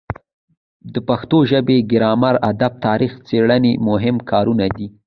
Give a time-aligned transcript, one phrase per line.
[0.93, 4.87] د پښتو ژبې ګرامر ادب تاریخ څیړنې مهم کارونه دي.